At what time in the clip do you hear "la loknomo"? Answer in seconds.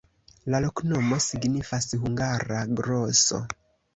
0.53-1.19